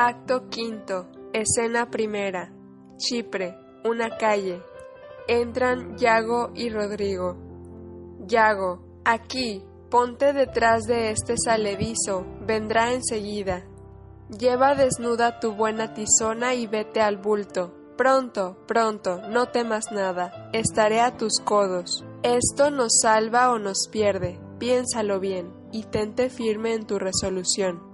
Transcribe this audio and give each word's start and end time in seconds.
Acto 0.00 0.48
quinto. 0.48 1.08
Escena 1.32 1.90
primera. 1.90 2.52
Chipre, 2.98 3.58
una 3.84 4.16
calle. 4.16 4.62
Entran 5.26 5.96
Yago 5.96 6.52
y 6.54 6.70
Rodrigo. 6.70 7.36
Yago, 8.24 9.00
aquí, 9.04 9.64
ponte 9.90 10.32
detrás 10.32 10.84
de 10.84 11.10
este 11.10 11.34
saledizo, 11.36 12.24
vendrá 12.46 12.92
enseguida. 12.92 13.66
Lleva 14.28 14.76
desnuda 14.76 15.40
tu 15.40 15.56
buena 15.56 15.94
tizona 15.94 16.54
y 16.54 16.68
vete 16.68 17.00
al 17.00 17.16
bulto. 17.16 17.74
Pronto, 17.96 18.56
pronto, 18.68 19.20
no 19.28 19.46
temas 19.46 19.90
nada, 19.90 20.48
estaré 20.52 21.00
a 21.00 21.16
tus 21.16 21.40
codos. 21.44 22.04
Esto 22.22 22.70
nos 22.70 23.00
salva 23.02 23.50
o 23.50 23.58
nos 23.58 23.88
pierde, 23.90 24.38
piénsalo 24.60 25.18
bien, 25.18 25.52
y 25.72 25.82
tente 25.82 26.30
firme 26.30 26.74
en 26.74 26.86
tu 26.86 27.00
resolución. 27.00 27.87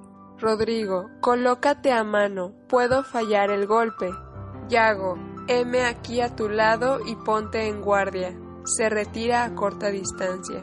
Rodrigo, 0.45 1.09
colócate 1.23 1.91
a 1.91 2.05
mano, 2.05 2.53
puedo 2.69 3.03
fallar 3.03 3.49
el 3.49 3.67
golpe. 3.67 4.11
Yago, 4.69 5.17
heme 5.49 5.87
aquí 5.87 6.21
a 6.21 6.37
tu 6.37 6.51
lado 6.51 6.99
y 7.07 7.17
ponte 7.17 7.67
en 7.67 7.81
guardia. 7.81 8.39
Se 8.67 8.91
retira 8.91 9.45
a 9.45 9.55
corta 9.55 9.89
distancia. 9.89 10.63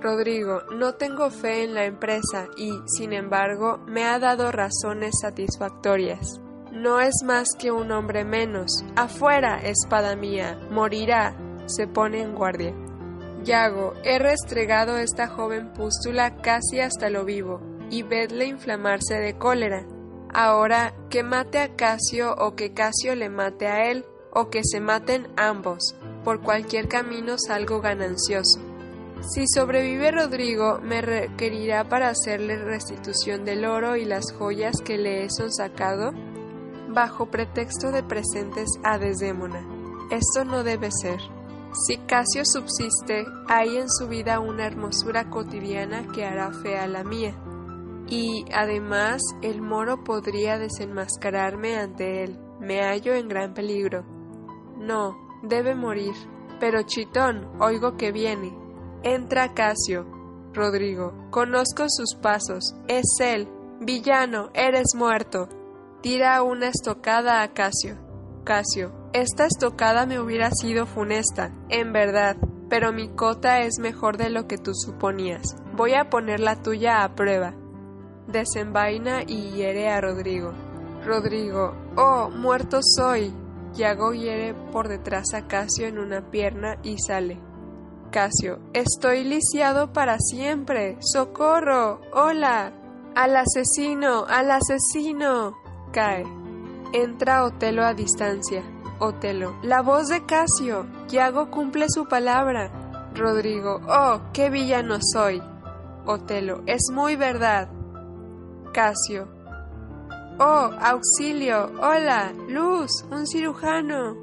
Rodrigo, 0.00 0.62
no 0.74 0.94
tengo 0.94 1.28
fe 1.28 1.64
en 1.64 1.74
la 1.74 1.84
empresa 1.84 2.46
y, 2.56 2.72
sin 2.86 3.12
embargo, 3.12 3.76
me 3.86 4.04
ha 4.04 4.18
dado 4.18 4.50
razones 4.52 5.12
satisfactorias. 5.20 6.40
No 6.72 6.98
es 6.98 7.16
más 7.22 7.48
que 7.58 7.70
un 7.70 7.92
hombre 7.92 8.24
menos. 8.24 8.86
Afuera, 8.96 9.60
espada 9.62 10.16
mía, 10.16 10.58
morirá. 10.70 11.36
Se 11.66 11.86
pone 11.86 12.22
en 12.22 12.34
guardia. 12.34 12.74
Yago, 13.44 13.92
he 14.02 14.18
restregado 14.18 14.96
esta 14.96 15.26
joven 15.26 15.74
pústula 15.74 16.36
casi 16.40 16.80
hasta 16.80 17.10
lo 17.10 17.26
vivo, 17.26 17.60
y 17.90 18.02
vedle 18.02 18.46
inflamarse 18.46 19.14
de 19.14 19.36
cólera. 19.36 19.84
Ahora, 20.32 20.94
que 21.10 21.22
mate 21.22 21.58
a 21.58 21.74
Casio 21.76 22.34
o 22.38 22.54
que 22.54 22.72
Casio 22.72 23.14
le 23.14 23.28
mate 23.28 23.66
a 23.66 23.90
él, 23.90 24.04
o 24.32 24.48
que 24.48 24.62
se 24.64 24.80
maten 24.80 25.28
ambos, 25.36 25.96
por 26.24 26.40
cualquier 26.40 26.88
camino 26.88 27.36
salgo 27.36 27.80
ganancioso. 27.80 28.60
Si 29.22 29.44
sobrevive 29.46 30.12
Rodrigo, 30.12 30.78
me 30.82 31.02
requerirá 31.02 31.88
para 31.88 32.08
hacerle 32.08 32.56
restitución 32.56 33.44
del 33.44 33.64
oro 33.64 33.96
y 33.96 34.04
las 34.04 34.32
joyas 34.32 34.80
que 34.82 34.96
le 34.96 35.24
he 35.24 35.30
sonsacado 35.30 36.12
bajo 36.88 37.26
pretexto 37.26 37.90
de 37.92 38.02
presentes 38.02 38.70
a 38.82 38.98
Desdémona. 38.98 39.66
Esto 40.10 40.44
no 40.44 40.64
debe 40.64 40.90
ser. 40.90 41.20
Si 41.86 41.98
Casio 41.98 42.44
subsiste, 42.44 43.26
hay 43.46 43.76
en 43.76 43.88
su 43.88 44.08
vida 44.08 44.40
una 44.40 44.66
hermosura 44.66 45.30
cotidiana 45.30 46.08
que 46.12 46.24
hará 46.24 46.52
fea 46.52 46.86
la 46.88 47.04
mía. 47.04 47.34
Y 48.10 48.44
además 48.52 49.22
el 49.40 49.62
moro 49.62 50.04
podría 50.04 50.58
desenmascararme 50.58 51.78
ante 51.78 52.24
él. 52.24 52.38
Me 52.60 52.82
hallo 52.82 53.14
en 53.14 53.28
gran 53.28 53.54
peligro. 53.54 54.04
No, 54.76 55.16
debe 55.42 55.74
morir. 55.74 56.14
Pero 56.58 56.82
Chitón, 56.82 57.48
oigo 57.60 57.96
que 57.96 58.12
viene. 58.12 58.52
Entra 59.04 59.54
Casio. 59.54 60.04
Rodrigo, 60.52 61.14
conozco 61.30 61.84
sus 61.88 62.16
pasos. 62.20 62.74
Es 62.88 63.06
él. 63.20 63.48
Villano, 63.80 64.50
eres 64.52 64.94
muerto. 64.96 65.48
Tira 66.02 66.42
una 66.42 66.68
estocada 66.68 67.42
a 67.42 67.52
Casio. 67.54 67.96
Casio, 68.44 68.92
esta 69.12 69.46
estocada 69.46 70.06
me 70.06 70.18
hubiera 70.18 70.50
sido 70.50 70.86
funesta, 70.86 71.52
en 71.68 71.92
verdad, 71.92 72.36
pero 72.68 72.92
mi 72.92 73.08
cota 73.08 73.60
es 73.60 73.78
mejor 73.78 74.16
de 74.16 74.30
lo 74.30 74.46
que 74.46 74.56
tú 74.56 74.72
suponías. 74.74 75.56
Voy 75.76 75.94
a 75.94 76.10
poner 76.10 76.40
la 76.40 76.62
tuya 76.62 77.04
a 77.04 77.14
prueba. 77.14 77.54
Desenvaina 78.26 79.22
y 79.26 79.50
hiere 79.50 79.88
a 79.88 80.00
Rodrigo. 80.00 80.52
Rodrigo, 81.04 81.74
oh, 81.96 82.30
muerto 82.30 82.80
soy. 82.82 83.32
Yago 83.74 84.12
hiere 84.12 84.54
por 84.72 84.88
detrás 84.88 85.32
a 85.34 85.46
Casio 85.46 85.86
en 85.86 85.98
una 85.98 86.30
pierna 86.30 86.78
y 86.82 86.98
sale. 86.98 87.38
Casio, 88.10 88.58
estoy 88.72 89.24
lisiado 89.24 89.92
para 89.92 90.18
siempre. 90.18 90.98
¡Socorro! 91.00 92.00
¡Hola! 92.12 92.72
¡Al 93.14 93.36
asesino! 93.36 94.24
¡Al 94.28 94.50
asesino! 94.50 95.56
Cae. 95.92 96.24
Entra 96.92 97.44
Otelo 97.44 97.84
a 97.84 97.94
distancia. 97.94 98.62
Otelo, 98.98 99.56
la 99.62 99.80
voz 99.80 100.08
de 100.08 100.26
Casio. 100.26 100.86
Yago 101.08 101.50
cumple 101.50 101.86
su 101.88 102.06
palabra. 102.06 102.70
Rodrigo, 103.14 103.80
oh, 103.88 104.20
qué 104.32 104.50
villano 104.50 104.98
soy. 105.12 105.40
Otelo, 106.04 106.62
es 106.66 106.82
muy 106.92 107.16
verdad. 107.16 107.68
Casio, 108.72 109.28
oh, 110.40 110.70
auxilio, 110.80 111.70
hola, 111.80 112.32
luz, 112.48 113.04
un 113.10 113.26
cirujano. 113.26 114.16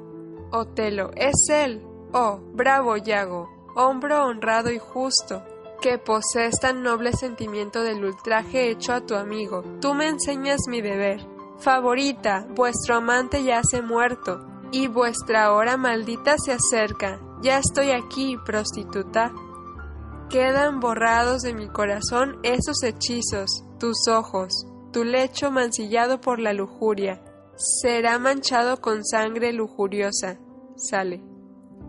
Otelo, 0.50 1.10
es 1.14 1.48
él. 1.48 1.82
Oh, 2.12 2.40
bravo 2.54 2.96
Yago, 2.96 3.48
hombro 3.76 4.24
honrado 4.24 4.70
y 4.70 4.78
justo, 4.78 5.42
que 5.80 5.98
posees 5.98 6.58
tan 6.58 6.82
noble 6.82 7.12
sentimiento 7.12 7.82
del 7.82 8.04
ultraje 8.04 8.70
hecho 8.70 8.92
a 8.92 9.00
tu 9.00 9.14
amigo. 9.14 9.62
Tú 9.80 9.94
me 9.94 10.08
enseñas 10.08 10.62
mi 10.68 10.80
deber. 10.80 11.20
Favorita, 11.58 12.46
vuestro 12.50 12.96
amante 12.96 13.44
ya 13.44 13.62
se 13.62 13.82
muerto, 13.82 14.46
y 14.72 14.86
vuestra 14.86 15.52
hora 15.52 15.76
maldita 15.76 16.36
se 16.38 16.52
acerca. 16.52 17.20
Ya 17.42 17.58
estoy 17.58 17.90
aquí, 17.90 18.36
prostituta. 18.44 19.32
Quedan 20.30 20.80
borrados 20.80 21.42
de 21.42 21.54
mi 21.54 21.68
corazón 21.68 22.38
esos 22.42 22.82
hechizos, 22.82 23.64
tus 23.78 24.08
ojos, 24.08 24.66
tu 24.92 25.04
lecho 25.04 25.50
mancillado 25.50 26.20
por 26.20 26.38
la 26.38 26.52
lujuria. 26.52 27.22
Será 27.56 28.18
manchado 28.18 28.80
con 28.80 29.04
sangre 29.04 29.52
lujuriosa. 29.52 30.38
Sale. 30.76 31.22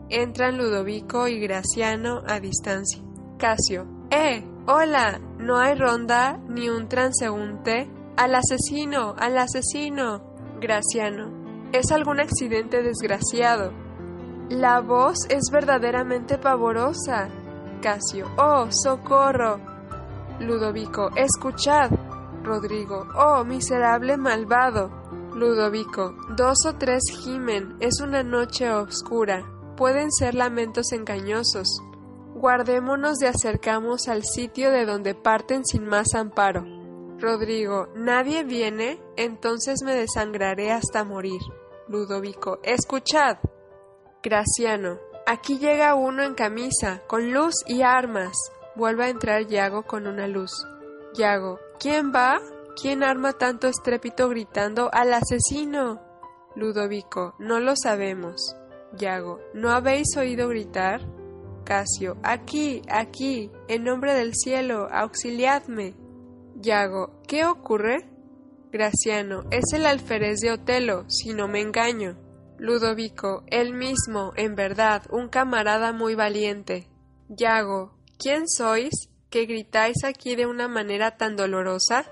Entran 0.09 0.57
Ludovico 0.57 1.27
y 1.27 1.39
Graciano 1.39 2.23
a 2.27 2.39
distancia. 2.39 3.03
Casio. 3.37 3.85
¡Eh! 4.09 4.43
¡Hola! 4.67 5.19
¿No 5.37 5.57
hay 5.57 5.75
ronda 5.75 6.37
ni 6.47 6.69
un 6.69 6.89
transeúnte? 6.89 7.89
¡Al 8.17 8.35
asesino! 8.35 9.15
¡Al 9.17 9.37
asesino! 9.37 10.23
Graciano. 10.59 11.69
Es 11.71 11.91
algún 11.91 12.19
accidente 12.19 12.81
desgraciado. 12.81 13.71
La 14.49 14.81
voz 14.81 15.27
es 15.29 15.51
verdaderamente 15.51 16.39
pavorosa. 16.39 17.29
Casio. 17.81 18.25
Oh, 18.37 18.67
socorro. 18.71 19.68
Ludovico. 20.39 21.09
Escuchad. 21.15 21.91
Rodrigo. 22.43 23.07
Oh, 23.15 23.43
miserable 23.43 24.17
malvado. 24.17 24.89
Ludovico. 25.33 26.15
Dos 26.35 26.65
o 26.65 26.75
tres 26.75 27.03
gimen. 27.21 27.75
Es 27.79 27.99
una 28.01 28.23
noche 28.23 28.71
oscura. 28.71 29.45
Pueden 29.75 30.11
ser 30.11 30.35
lamentos 30.35 30.91
engañosos. 30.91 31.81
Guardémonos 32.35 33.17
de 33.17 33.27
acercamos 33.27 34.07
al 34.07 34.23
sitio 34.23 34.71
de 34.71 34.85
donde 34.85 35.13
parten 35.13 35.65
sin 35.65 35.85
más 35.85 36.15
amparo. 36.15 36.63
Rodrigo, 37.19 37.89
¿nadie 37.95 38.45
viene? 38.45 39.01
Entonces 39.17 39.83
me 39.83 39.93
desangraré 39.93 40.71
hasta 40.71 41.03
morir. 41.03 41.41
Ludovico, 41.89 42.59
escuchad. 42.63 43.37
Graciano, 44.23 44.99
aquí 45.25 45.57
llega 45.59 45.95
uno 45.95 46.23
en 46.23 46.33
camisa, 46.33 47.01
con 47.07 47.33
luz 47.33 47.55
y 47.67 47.81
armas. 47.81 48.37
Vuelve 48.79 49.03
a 49.03 49.09
entrar 49.09 49.45
Yago 49.45 49.83
con 49.83 50.07
una 50.07 50.25
luz. 50.29 50.65
Yago, 51.13 51.59
¿quién 51.81 52.13
va? 52.15 52.39
¿Quién 52.81 53.03
arma 53.03 53.33
tanto 53.33 53.67
estrépito 53.67 54.29
gritando 54.29 54.89
al 54.93 55.13
asesino? 55.13 55.99
Ludovico, 56.55 57.35
no 57.39 57.59
lo 57.59 57.75
sabemos. 57.75 58.55
Yago, 58.93 59.41
¿no 59.53 59.71
habéis 59.71 60.15
oído 60.15 60.47
gritar? 60.47 61.01
Casio, 61.65 62.15
aquí, 62.23 62.81
aquí, 62.89 63.51
en 63.67 63.83
nombre 63.83 64.13
del 64.13 64.33
cielo, 64.33 64.87
auxiliadme. 64.89 65.95
Yago, 66.55 67.19
¿qué 67.27 67.43
ocurre? 67.43 68.09
Graciano, 68.71 69.43
es 69.51 69.73
el 69.73 69.85
alférez 69.85 70.39
de 70.39 70.53
Otelo, 70.53 71.03
si 71.09 71.33
no 71.33 71.49
me 71.49 71.59
engaño. 71.59 72.15
Ludovico, 72.57 73.43
él 73.47 73.73
mismo, 73.73 74.31
en 74.37 74.55
verdad, 74.55 75.03
un 75.09 75.27
camarada 75.27 75.91
muy 75.91 76.15
valiente. 76.15 76.87
Yago, 77.27 77.98
¿quién 78.19 78.49
sois? 78.49 79.09
que 79.29 79.45
gritáis 79.45 80.03
aquí 80.03 80.35
de 80.35 80.45
una 80.45 80.67
manera 80.67 81.15
tan 81.15 81.35
dolorosa? 81.35 82.05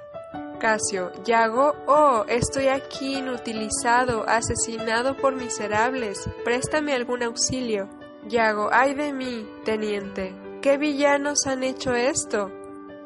Casio, 0.59 1.11
Yago, 1.23 1.75
oh, 1.87 2.25
estoy 2.27 2.67
aquí 2.67 3.17
inutilizado, 3.17 4.27
asesinado 4.27 5.17
por 5.17 5.35
miserables, 5.35 6.29
préstame 6.43 6.93
algún 6.93 7.23
auxilio. 7.23 7.89
Yago, 8.27 8.69
ay 8.71 8.93
de 8.93 9.13
mí, 9.13 9.47
teniente, 9.65 10.33
¿qué 10.61 10.77
villanos 10.77 11.45
han 11.45 11.63
hecho 11.63 11.93
esto? 11.93 12.51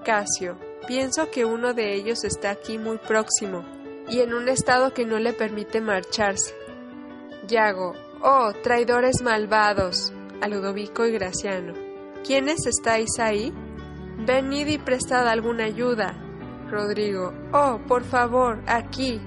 Casio, 0.05 0.57
pienso 0.87 1.31
que 1.31 1.45
uno 1.45 1.73
de 1.73 1.95
ellos 1.95 2.23
está 2.23 2.51
aquí 2.51 2.77
muy 2.77 2.97
próximo, 2.97 3.63
y 4.09 4.19
en 4.19 4.33
un 4.33 4.47
estado 4.47 4.93
que 4.93 5.05
no 5.05 5.19
le 5.19 5.33
permite 5.33 5.81
marcharse. 5.81 6.53
Yago, 7.47 7.93
oh, 8.21 8.53
traidores 8.61 9.21
malvados, 9.21 10.13
a 10.41 10.47
Ludovico 10.47 11.05
y 11.05 11.11
Graciano, 11.11 11.90
¿quiénes 12.25 12.65
estáis 12.65 13.19
ahí? 13.19 13.53
Venid 14.25 14.67
y 14.67 14.77
prestad 14.77 15.27
alguna 15.27 15.65
ayuda. 15.65 16.13
Rodrigo, 16.69 17.33
oh, 17.53 17.79
por 17.87 18.03
favor, 18.03 18.61
aquí, 18.65 19.19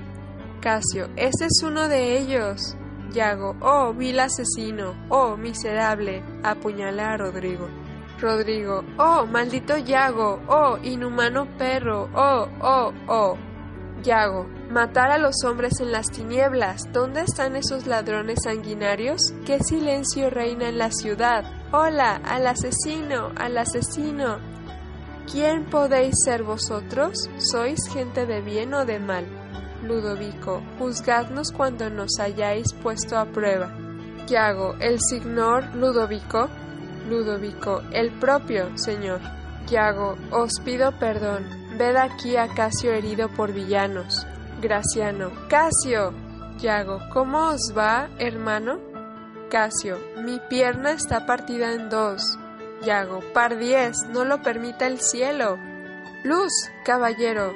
Casio, 0.61 1.09
ese 1.17 1.47
es 1.47 1.63
uno 1.63 1.89
de 1.89 2.19
ellos. 2.19 2.77
Yago, 3.13 3.55
oh, 3.61 3.93
vil 3.93 4.19
asesino, 4.19 4.95
oh, 5.09 5.37
miserable, 5.37 6.23
apuñala 6.43 7.13
a 7.13 7.17
Rodrigo. 7.17 7.69
Rodrigo, 8.21 8.83
oh, 8.99 9.27
maldito 9.27 9.77
Yago, 9.77 10.41
oh, 10.49 10.79
inhumano 10.83 11.47
perro, 11.59 12.09
oh, 12.15 12.49
oh, 12.61 12.93
oh. 13.09 13.39
Yago, 14.05 14.47
matar 14.71 15.11
a 15.11 15.17
los 15.17 15.45
hombres 15.45 15.81
en 15.81 15.91
las 15.91 16.11
tinieblas. 16.11 16.93
¿Dónde 16.93 17.23
están 17.23 17.57
esos 17.57 17.87
ladrones 17.87 18.41
sanguinarios? 18.45 19.33
¿Qué 19.47 19.59
silencio 19.61 20.29
reina 20.29 20.69
en 20.69 20.77
la 20.77 20.91
ciudad? 20.91 21.45
Hola, 21.73 22.21
al 22.23 22.47
asesino, 22.47 23.33
al 23.35 23.57
asesino. 23.57 24.41
¿Quién 25.33 25.65
podéis 25.65 26.17
ser 26.23 26.43
vosotros? 26.43 27.31
¿Sois 27.39 27.89
gente 27.91 28.27
de 28.27 28.43
bien 28.43 28.75
o 28.75 28.85
de 28.85 29.01
mal? 29.01 29.25
Ludovico, 29.83 30.63
juzgadnos 30.79 31.51
cuando 31.51 31.89
nos 31.89 32.21
hayáis 32.21 32.75
puesto 32.75 33.17
a 33.17 33.25
prueba. 33.25 33.75
Yago, 34.27 34.75
el 34.81 34.99
señor 35.01 35.75
Ludovico. 35.75 36.49
Ludovico, 37.09 37.81
el 37.91 38.11
propio 38.19 38.77
señor. 38.77 39.21
Yago, 39.67 40.17
os 40.31 40.61
pido 40.63 40.93
perdón. 40.99 41.64
Ved 41.79 41.97
aquí 41.97 42.37
a 42.37 42.49
Casio 42.49 42.93
herido 42.93 43.29
por 43.29 43.53
villanos. 43.53 44.27
Graciano, 44.61 45.31
Casio. 45.49 46.13
Yago, 46.59 47.01
¿cómo 47.13 47.49
os 47.49 47.75
va, 47.77 48.09
hermano? 48.19 48.79
Casio, 49.51 49.99
mi 50.23 50.41
pierna 50.49 50.93
está 50.93 51.27
partida 51.27 51.73
en 51.73 51.91
dos. 51.91 52.39
Yago, 52.85 53.21
par 53.33 53.59
diez, 53.59 53.97
no 54.11 54.25
lo 54.25 54.43
permita 54.43 54.87
el 54.87 55.01
cielo. 55.01 55.59
Luz, 56.23 56.53
caballero, 56.85 57.53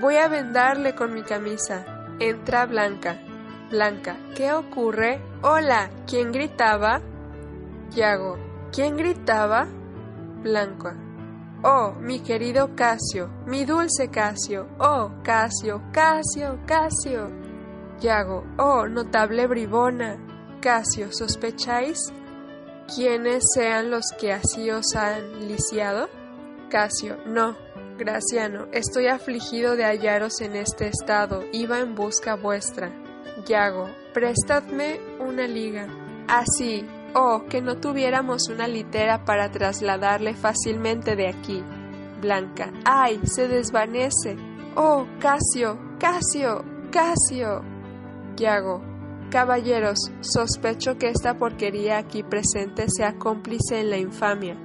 Voy 0.00 0.16
a 0.16 0.28
vendarle 0.28 0.94
con 0.94 1.12
mi 1.12 1.22
camisa. 1.22 1.84
Entra 2.20 2.64
Blanca. 2.64 3.18
Blanca, 3.70 4.16
¿qué 4.34 4.54
ocurre? 4.54 5.20
Hola, 5.42 5.90
¿quién 6.06 6.32
gritaba? 6.32 7.02
Yago, 7.90 8.38
¿quién 8.72 8.96
gritaba? 8.96 9.68
Blanca. 10.42 10.96
Oh, 11.62 11.92
mi 12.00 12.20
querido 12.20 12.74
Casio, 12.74 13.28
mi 13.46 13.64
dulce 13.64 14.08
Casio. 14.08 14.66
Oh, 14.78 15.10
Casio, 15.22 15.82
Casio, 15.92 16.58
Casio. 16.66 17.30
Yago, 18.00 18.44
oh, 18.58 18.86
notable 18.86 19.46
bribona. 19.46 20.16
Casio, 20.60 21.12
¿sospecháis 21.12 22.12
quiénes 22.94 23.44
sean 23.54 23.90
los 23.90 24.06
que 24.18 24.32
así 24.32 24.70
os 24.70 24.94
han 24.96 25.46
lisiado? 25.46 26.08
Casio, 26.70 27.18
no, 27.26 27.56
Graciano, 28.00 28.66
estoy 28.72 29.08
afligido 29.08 29.76
de 29.76 29.84
hallaros 29.84 30.40
en 30.40 30.56
este 30.56 30.88
estado, 30.88 31.44
iba 31.52 31.80
en 31.80 31.94
busca 31.94 32.34
vuestra. 32.34 32.90
Yago, 33.44 33.90
prestadme 34.14 34.98
una 35.18 35.46
liga. 35.46 35.86
Así, 36.26 36.86
oh, 37.14 37.44
que 37.48 37.60
no 37.60 37.76
tuviéramos 37.76 38.48
una 38.48 38.66
litera 38.66 39.24
para 39.24 39.50
trasladarle 39.50 40.34
fácilmente 40.34 41.16
de 41.16 41.28
aquí. 41.28 41.62
Blanca, 42.20 42.72
ay, 42.84 43.20
se 43.24 43.48
desvanece. 43.48 44.36
Oh, 44.76 45.06
Casio, 45.18 45.78
Casio, 45.98 46.64
Casio. 46.90 47.62
Yago, 48.36 48.82
caballeros, 49.30 49.98
sospecho 50.20 50.96
que 50.96 51.08
esta 51.08 51.38
porquería 51.38 51.98
aquí 51.98 52.22
presente 52.22 52.86
sea 52.88 53.18
cómplice 53.18 53.80
en 53.80 53.90
la 53.90 53.98
infamia. 53.98 54.56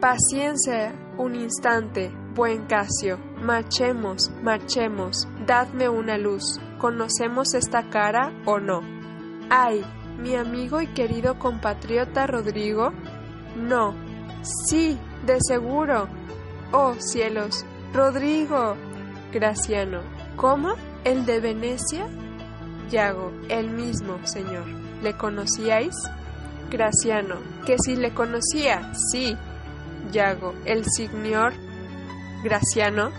Paciencia 0.00 0.94
un 1.18 1.36
instante, 1.36 2.10
Buen 2.34 2.64
Casio, 2.64 3.18
marchemos, 3.42 4.30
marchemos, 4.42 5.28
dadme 5.46 5.88
una 5.88 6.16
luz. 6.16 6.58
¿Conocemos 6.78 7.54
esta 7.54 7.90
cara 7.90 8.32
o 8.46 8.58
no? 8.58 8.80
Ay, 9.50 9.84
mi 10.22 10.36
amigo 10.36 10.80
y 10.80 10.86
querido 10.86 11.38
compatriota 11.38 12.26
Rodrigo. 12.26 12.92
No. 13.56 13.94
Sí, 14.66 14.98
de 15.26 15.38
seguro. 15.40 16.08
Oh 16.72 16.94
cielos, 16.98 17.64
Rodrigo. 17.92 18.76
Graciano. 19.32 20.00
¿Cómo? 20.36 20.74
¿El 21.04 21.26
de 21.26 21.40
Venecia? 21.40 22.06
Yago, 22.90 23.32
el 23.48 23.70
mismo, 23.70 24.18
señor. 24.24 24.66
¿Le 25.02 25.16
conocíais? 25.16 25.96
Graciano, 26.70 27.36
que 27.66 27.76
si 27.78 27.96
le 27.96 28.14
conocía, 28.14 28.92
sí. 29.10 29.36
Yago, 30.12 30.54
el 30.64 30.84
señor 30.84 31.52
Graciano, 32.42 33.10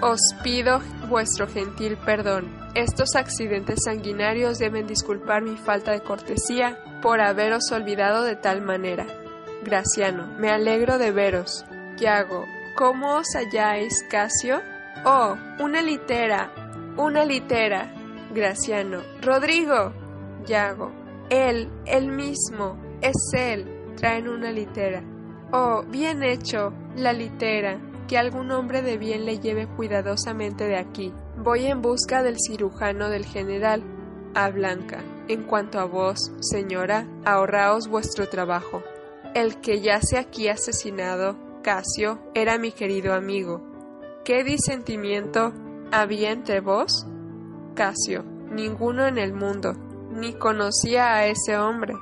os 0.00 0.20
pido 0.42 0.80
vuestro 1.08 1.46
gentil 1.48 1.96
perdón. 1.96 2.56
Estos 2.74 3.16
accidentes 3.16 3.80
sanguinarios 3.84 4.58
deben 4.58 4.86
disculpar 4.86 5.42
mi 5.42 5.56
falta 5.56 5.92
de 5.92 6.00
cortesía 6.00 6.78
por 7.02 7.20
haberos 7.20 7.70
olvidado 7.72 8.22
de 8.22 8.36
tal 8.36 8.62
manera. 8.62 9.06
Graciano, 9.64 10.26
me 10.38 10.50
alegro 10.50 10.98
de 10.98 11.10
veros. 11.10 11.64
Yago, 11.98 12.44
¿cómo 12.76 13.16
os 13.16 13.34
halláis, 13.34 14.04
Casio? 14.08 14.60
Oh, 15.04 15.36
una 15.58 15.82
litera, 15.82 16.52
una 16.96 17.24
litera. 17.24 17.92
Graciano, 18.32 19.02
Rodrigo. 19.20 19.92
Yago, 20.46 20.92
él, 21.30 21.68
él 21.86 22.08
mismo, 22.08 22.78
es 23.00 23.16
él. 23.34 23.94
Traen 23.96 24.28
una 24.28 24.52
litera. 24.52 25.02
Oh, 25.50 25.82
bien 25.88 26.22
hecho, 26.22 26.72
la 26.94 27.12
litera 27.12 27.80
que 28.08 28.18
algún 28.18 28.50
hombre 28.50 28.82
de 28.82 28.96
bien 28.96 29.24
le 29.26 29.38
lleve 29.38 29.68
cuidadosamente 29.68 30.64
de 30.64 30.76
aquí. 30.76 31.12
Voy 31.36 31.66
en 31.66 31.82
busca 31.82 32.22
del 32.22 32.36
cirujano 32.40 33.10
del 33.10 33.24
general. 33.24 33.84
A 34.34 34.50
Blanca. 34.50 35.02
En 35.28 35.44
cuanto 35.44 35.78
a 35.78 35.84
vos, 35.84 36.32
señora, 36.40 37.06
ahorraos 37.24 37.88
vuestro 37.88 38.28
trabajo. 38.28 38.82
El 39.34 39.60
que 39.60 39.80
yace 39.80 40.18
aquí 40.18 40.48
asesinado, 40.48 41.36
Casio, 41.62 42.18
era 42.34 42.58
mi 42.58 42.72
querido 42.72 43.14
amigo. 43.14 43.62
¿Qué 44.24 44.44
disentimiento 44.44 45.52
había 45.92 46.30
entre 46.30 46.60
vos? 46.60 47.06
Casio, 47.74 48.22
ninguno 48.50 49.06
en 49.06 49.18
el 49.18 49.32
mundo, 49.32 49.74
ni 50.10 50.32
conocía 50.34 51.14
a 51.14 51.26
ese 51.26 51.56
hombre. 51.56 51.94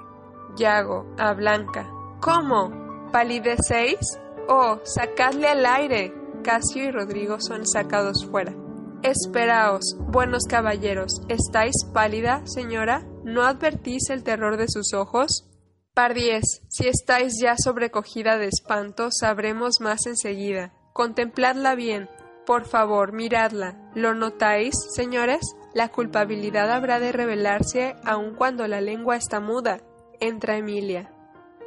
Yago, 0.56 1.06
a 1.18 1.32
Blanca. 1.32 1.88
¿Cómo? 2.20 3.10
¿Palidecéis? 3.12 4.18
Oh, 4.48 4.80
sacadle 4.84 5.48
al 5.48 5.66
aire. 5.66 6.14
Casio 6.44 6.84
y 6.84 6.90
Rodrigo 6.92 7.38
son 7.40 7.66
sacados 7.66 8.24
fuera. 8.30 8.54
Esperaos, 9.02 9.96
buenos 9.98 10.44
caballeros, 10.48 11.22
¿estáis 11.28 11.74
pálida, 11.92 12.46
señora? 12.46 13.04
¿No 13.24 13.42
advertís 13.42 14.08
el 14.10 14.22
terror 14.22 14.56
de 14.56 14.68
sus 14.68 14.94
ojos? 14.94 15.48
Pardiez, 15.94 16.62
si 16.68 16.86
estáis 16.86 17.40
ya 17.40 17.56
sobrecogida 17.56 18.38
de 18.38 18.46
espanto, 18.46 19.08
sabremos 19.10 19.80
más 19.80 20.06
enseguida. 20.06 20.72
Contempladla 20.92 21.74
bien. 21.74 22.08
Por 22.46 22.64
favor, 22.64 23.12
miradla. 23.12 23.90
¿Lo 23.94 24.14
notáis, 24.14 24.74
señores? 24.94 25.56
La 25.74 25.88
culpabilidad 25.88 26.70
habrá 26.70 27.00
de 27.00 27.12
revelarse 27.12 27.96
aun 28.04 28.34
cuando 28.34 28.68
la 28.68 28.80
lengua 28.80 29.16
está 29.16 29.40
muda. 29.40 29.80
Entra 30.20 30.56
Emilia. 30.56 31.15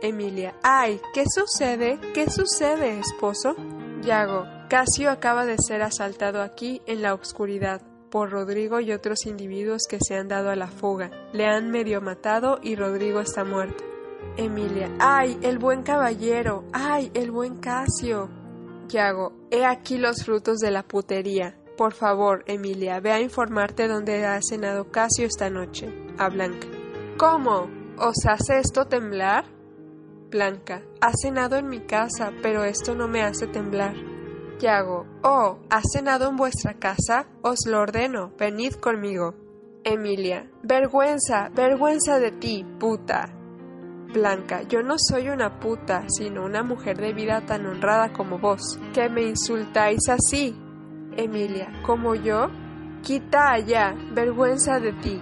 Emilia. 0.01 0.55
Ay, 0.63 0.99
¿qué 1.13 1.23
sucede? 1.27 1.99
¿Qué 2.13 2.29
sucede, 2.29 2.99
esposo? 2.99 3.55
Yago. 4.01 4.45
Casio 4.69 5.09
acaba 5.09 5.45
de 5.45 5.57
ser 5.57 5.81
asaltado 5.81 6.41
aquí 6.41 6.81
en 6.85 7.01
la 7.01 7.13
oscuridad 7.13 7.81
por 8.09 8.31
Rodrigo 8.31 8.79
y 8.79 8.91
otros 8.91 9.25
individuos 9.25 9.83
que 9.89 9.99
se 9.99 10.15
han 10.15 10.27
dado 10.27 10.49
a 10.49 10.55
la 10.55 10.67
fuga. 10.67 11.11
Le 11.33 11.45
han 11.45 11.69
medio 11.69 12.01
matado 12.01 12.59
y 12.61 12.75
Rodrigo 12.75 13.19
está 13.19 13.43
muerto. 13.43 13.83
Emilia. 14.37 14.89
¡Ay, 14.99 15.37
el 15.41 15.59
buen 15.59 15.83
caballero! 15.83 16.65
¡Ay, 16.71 17.11
el 17.13 17.31
buen 17.31 17.57
Casio! 17.57 18.29
Yago. 18.87 19.33
He 19.51 19.65
aquí 19.65 19.97
los 19.97 20.23
frutos 20.23 20.59
de 20.59 20.71
la 20.71 20.83
putería. 20.83 21.55
Por 21.77 21.93
favor, 21.93 22.43
Emilia, 22.47 22.99
ve 22.99 23.11
a 23.11 23.21
informarte 23.21 23.87
dónde 23.87 24.25
ha 24.25 24.39
cenado 24.41 24.91
Casio 24.91 25.25
esta 25.25 25.49
noche. 25.49 25.87
A 26.17 26.29
Blanca. 26.29 26.67
¿Cómo? 27.17 27.69
¿Os 27.97 28.25
hace 28.27 28.59
esto 28.59 28.85
temblar? 28.85 29.45
Blanca, 30.29 30.83
ha 31.01 31.11
cenado 31.19 31.55
en 31.55 31.67
mi 31.67 31.79
casa, 31.79 32.31
pero 32.43 32.63
esto 32.63 32.93
no 32.93 33.07
me 33.07 33.23
hace 33.23 33.47
temblar. 33.47 33.95
Yago, 34.59 35.07
oh, 35.23 35.57
¿ha 35.71 35.81
cenado 35.91 36.29
en 36.29 36.35
vuestra 36.35 36.75
casa? 36.75 37.25
Os 37.41 37.65
lo 37.65 37.79
ordeno, 37.79 38.31
venid 38.37 38.73
conmigo. 38.75 39.33
Emilia, 39.83 40.47
vergüenza, 40.61 41.49
vergüenza 41.49 42.19
de 42.19 42.31
ti, 42.31 42.63
puta. 42.79 43.33
Blanca, 44.13 44.61
yo 44.63 44.83
no 44.83 44.95
soy 44.97 45.29
una 45.29 45.59
puta, 45.59 46.03
sino 46.09 46.45
una 46.45 46.61
mujer 46.61 46.97
de 46.97 47.13
vida 47.13 47.45
tan 47.45 47.65
honrada 47.65 48.13
como 48.13 48.37
vos, 48.37 48.79
que 48.93 49.09
me 49.09 49.23
insultáis 49.23 50.09
así. 50.09 50.55
Emilia, 51.17 51.71
¿como 51.83 52.13
yo? 52.13 52.49
Quita 53.01 53.53
allá, 53.53 53.95
vergüenza 54.11 54.79
de 54.79 54.93
ti. 54.93 55.21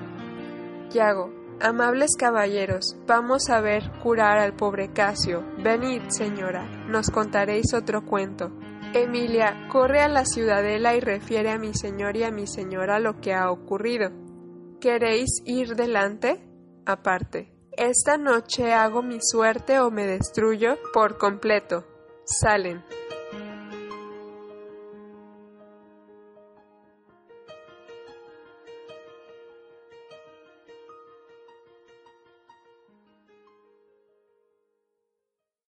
Yago, 0.89 1.31
Amables 1.59 2.11
caballeros, 2.15 2.95
vamos 3.07 3.49
a 3.49 3.61
ver 3.61 3.91
curar 4.03 4.37
al 4.37 4.55
pobre 4.55 4.93
Casio. 4.93 5.43
Venid, 5.57 6.03
señora, 6.09 6.63
nos 6.87 7.09
contaréis 7.09 7.73
otro 7.73 8.05
cuento. 8.05 8.51
Emilia, 8.93 9.67
corre 9.71 10.01
a 10.01 10.07
la 10.07 10.23
ciudadela 10.23 10.95
y 10.95 10.99
refiere 10.99 11.49
a 11.49 11.57
mi 11.57 11.73
señor 11.73 12.15
y 12.15 12.23
a 12.23 12.31
mi 12.31 12.45
señora 12.45 12.99
lo 12.99 13.19
que 13.19 13.33
ha 13.33 13.49
ocurrido. 13.49 14.11
¿Queréis 14.79 15.41
ir 15.45 15.75
delante? 15.75 16.47
Aparte. 16.85 17.51
Esta 17.71 18.17
noche 18.17 18.73
hago 18.73 19.01
mi 19.01 19.17
suerte 19.19 19.79
o 19.79 19.89
me 19.89 20.05
destruyo 20.05 20.77
por 20.93 21.17
completo. 21.17 21.85
Salen. 22.23 22.83